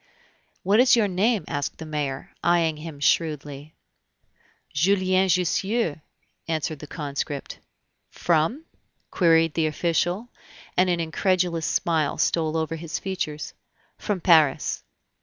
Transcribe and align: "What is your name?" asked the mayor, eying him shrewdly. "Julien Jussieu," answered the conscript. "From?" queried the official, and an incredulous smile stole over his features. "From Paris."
"What 0.63 0.79
is 0.79 0.95
your 0.95 1.07
name?" 1.07 1.45
asked 1.47 1.77
the 1.77 1.85
mayor, 1.85 2.33
eying 2.43 2.77
him 2.77 2.99
shrewdly. 2.99 3.75
"Julien 4.73 5.29
Jussieu," 5.29 6.01
answered 6.47 6.79
the 6.79 6.87
conscript. 6.87 7.59
"From?" 8.09 8.65
queried 9.11 9.53
the 9.53 9.67
official, 9.67 10.29
and 10.75 10.89
an 10.89 10.99
incredulous 10.99 11.67
smile 11.67 12.17
stole 12.17 12.57
over 12.57 12.77
his 12.77 12.97
features. 12.97 13.53
"From 13.99 14.19
Paris." 14.19 14.81